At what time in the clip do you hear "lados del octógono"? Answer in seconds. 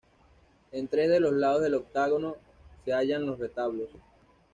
1.31-2.35